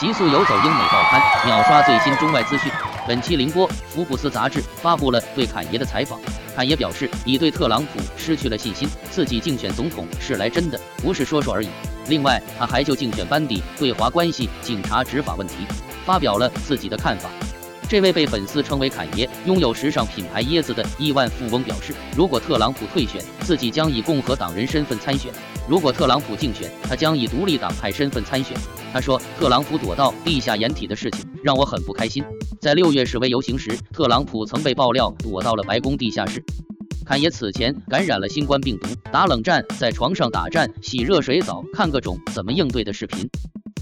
[0.00, 2.72] 极速游走英美报刊秒刷最新中外资讯。
[3.06, 6.18] 本期凌波福布斯杂志发布了对侃爷的采访。
[6.56, 11.68] 侃爷表示，已对特朗普失去了信心，自己竞选总统是来真的，不是说说而已。
[12.08, 15.66] 另外，他还就竞选班底、对华关系、警察执法问题
[16.06, 17.28] 发表了自己的看法。
[17.88, 25.30] 这位被粉丝称为“侃爷”、拥有时尚品牌椰子的亿万富翁表示，如果特朗普退选，自己将以共和党人身份参选；
[25.68, 28.56] 如果特朗普竞选，他将以独立党派身份参选。
[28.92, 32.24] 他说，特朗普躲到地下掩体的事情让我很不开心。
[32.60, 36.44] 在六月示威游行时，特朗普曾被爆料躲到了白宫地下室。
[37.04, 43.28] 侃爷此前感染了新冠病毒，打冷战，在床上打战，洗热水澡，看各种怎么应对的视频。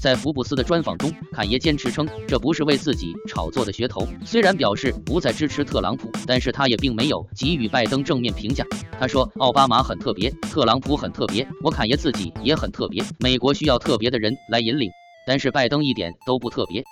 [0.00, 4.06] 在福布斯的专访中，侃爷坚持称这不是为自己炒作的噱头。
[4.24, 8.64] 虽然表示不再支持特朗普，但是他也并没有给予拜登正面评价。
[8.98, 13.02] 他说：“奥巴马很特别，特朗普很特别，我侃爷自己也很特别。
[13.18, 14.90] 美国需要特别的人来引领，
[15.26, 16.82] 但是拜登一点都不特别。”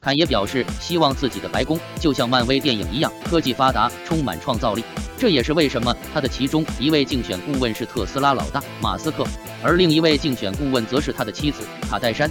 [0.00, 4.82] 侃爷表示，希望自己的白宫就像漫威电影一样，科技发达，充满创造力。
[5.20, 9.22] 这也是为什么他的其中一位竞选顾问是特斯拉老大马斯克，
[9.62, 12.30] 而另一位竞选顾问则是他的妻子卡戴珊。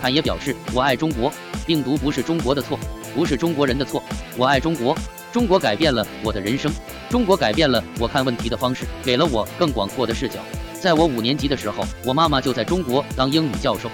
[0.00, 1.32] 侃爷表示：“我爱中国，
[1.64, 2.76] 病毒不是中国的错，
[3.14, 4.02] 不是中国人的错。
[4.36, 4.98] 我爱中国，
[5.32, 6.72] 中国改变了我的人生，
[7.08, 10.40] 中国改变了我看问题的方式，给了我更广阔的视角。
[10.72, 13.88] 在我五年级的时候，我妈妈就在中国当英语教授。”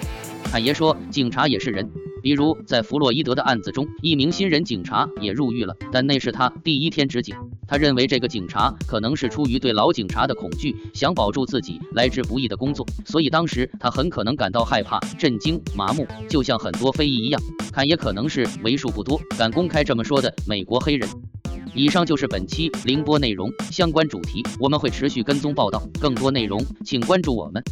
[0.50, 1.86] 侃爷说：“警察也是人。”
[2.22, 7.36] 比如在弗洛伊德的案子中，一名新人警察也入狱了，但那是他第一天执警。
[7.70, 17.40] 他认为这个警察可能是出于对老警察的恐惧，想保住自己来之不易的工作，所以当时他很可能感到害怕、震惊、麻木，就像很多非裔一样。
[17.72, 21.08] 看也可能是为数不多敢公开这么说的美国黑人。
[21.72, 27.62] 以上就是本期凌波内容，相关主题我们会持续跟踪报道，更多内容请关注我们。